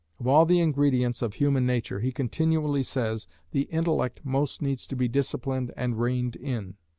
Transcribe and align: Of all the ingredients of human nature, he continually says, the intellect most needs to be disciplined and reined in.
Of 0.19 0.25
all 0.25 0.47
the 0.47 0.59
ingredients 0.61 1.21
of 1.21 1.35
human 1.35 1.67
nature, 1.67 1.99
he 1.99 2.11
continually 2.11 2.81
says, 2.81 3.27
the 3.51 3.65
intellect 3.69 4.21
most 4.23 4.59
needs 4.59 4.87
to 4.87 4.95
be 4.95 5.07
disciplined 5.07 5.71
and 5.77 5.99
reined 5.99 6.35
in. 6.37 6.75